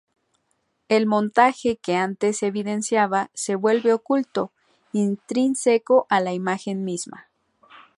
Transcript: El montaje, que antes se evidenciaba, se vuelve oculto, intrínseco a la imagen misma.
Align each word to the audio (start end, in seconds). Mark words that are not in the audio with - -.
El 0.89 1.05
montaje, 1.05 1.77
que 1.77 1.95
antes 1.95 2.37
se 2.37 2.47
evidenciaba, 2.47 3.29
se 3.35 3.53
vuelve 3.53 3.93
oculto, 3.93 4.51
intrínseco 4.93 6.07
a 6.09 6.19
la 6.21 6.33
imagen 6.33 6.83
misma. 6.83 7.27